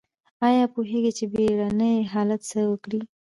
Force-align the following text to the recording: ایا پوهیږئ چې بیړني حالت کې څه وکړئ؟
ایا 0.47 0.63
پوهیږئ 0.73 1.11
چې 1.17 1.25
بیړني 1.33 1.95
حالت 2.13 2.41
کې 2.43 2.47
څه 2.49 2.59
وکړئ؟ 2.71 3.01